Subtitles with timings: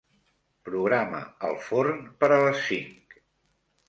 [0.69, 1.19] Programa
[1.49, 3.15] el forn per a les cinc.